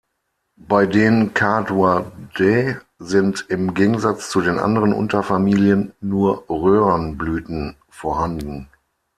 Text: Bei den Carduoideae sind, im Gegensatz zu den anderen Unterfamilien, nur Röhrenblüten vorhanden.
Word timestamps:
Bei 0.55 0.87
den 0.87 1.35
Carduoideae 1.35 2.81
sind, 2.97 3.45
im 3.49 3.75
Gegensatz 3.75 4.31
zu 4.31 4.41
den 4.41 4.57
anderen 4.57 4.93
Unterfamilien, 4.93 5.93
nur 6.01 6.49
Röhrenblüten 6.49 7.77
vorhanden. 7.87 8.67